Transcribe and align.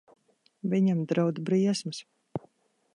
Viņam 0.71 1.03
draud 1.13 1.43
briesmas. 1.51 2.03